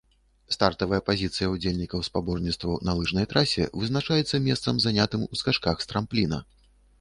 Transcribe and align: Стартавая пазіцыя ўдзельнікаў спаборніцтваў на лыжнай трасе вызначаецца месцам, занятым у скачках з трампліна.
Стартавая 0.53 0.99
пазіцыя 1.09 1.49
ўдзельнікаў 1.51 1.99
спаборніцтваў 2.07 2.79
на 2.89 2.95
лыжнай 3.01 3.29
трасе 3.35 3.67
вызначаецца 3.83 4.41
месцам, 4.49 4.75
занятым 4.87 5.29
у 5.29 5.41
скачках 5.43 5.77
з 5.85 5.93
трампліна. 5.95 6.43